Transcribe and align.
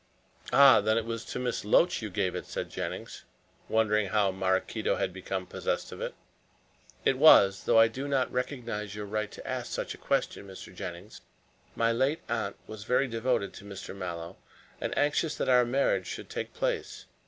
"Ah! 0.51 0.81
then 0.81 0.97
it 0.97 1.05
was 1.05 1.23
to 1.25 1.37
Miss 1.37 1.63
Loach 1.63 2.01
you 2.01 2.09
gave 2.09 2.33
it," 2.33 2.47
said 2.47 2.71
Jennings, 2.71 3.23
wondering 3.69 4.07
how 4.07 4.31
Maraquito 4.31 4.95
had 4.95 5.13
become 5.13 5.45
possessed 5.45 5.91
of 5.91 6.01
it. 6.01 6.15
"It 7.05 7.19
was; 7.19 7.65
though 7.65 7.77
I 7.77 7.87
do 7.87 8.07
not 8.07 8.31
recognize 8.31 8.95
your 8.95 9.05
right 9.05 9.29
to 9.29 9.47
ask 9.47 9.71
such 9.71 9.93
a 9.93 9.99
question, 9.99 10.47
Mr. 10.47 10.73
Jennings. 10.73 11.21
My 11.75 11.91
late 11.91 12.21
aunt 12.27 12.55
was 12.65 12.83
very 12.83 13.07
devoted 13.07 13.53
to 13.53 13.63
Mr. 13.63 13.95
Mallow 13.95 14.37
and 14.81 14.97
anxious 14.97 15.35
that 15.35 15.49
our 15.49 15.65
marriage 15.65 16.07
should 16.07 16.31
take 16.31 16.51
place. 16.51 17.05